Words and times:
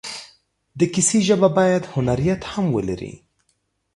د 0.79 0.81
کیسې 0.93 1.19
ژبه 1.27 1.47
باید 1.57 1.83
هنریت 1.93 2.41
هم 2.51 2.65
ولري. 2.75 3.13